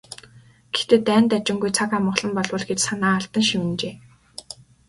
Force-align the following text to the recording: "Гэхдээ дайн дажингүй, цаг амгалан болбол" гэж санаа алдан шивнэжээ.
"Гэхдээ 0.73 0.99
дайн 1.07 1.25
дажингүй, 1.31 1.71
цаг 1.77 1.89
амгалан 1.97 2.31
болбол" 2.37 2.65
гэж 2.69 2.79
санаа 2.87 3.13
алдан 3.17 3.43
шивнэжээ. 3.49 3.93